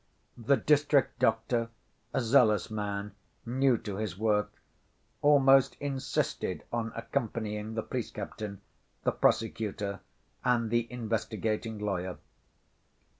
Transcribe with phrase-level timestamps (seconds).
[0.39, 1.69] The district doctor,
[2.11, 3.11] a zealous man,
[3.45, 4.51] new to his work,
[5.21, 8.61] almost insisted on accompanying the police captain,
[9.03, 9.99] the prosecutor,
[10.43, 12.17] and the investigating lawyer.